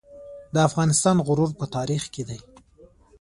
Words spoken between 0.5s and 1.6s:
د افغانستان غرور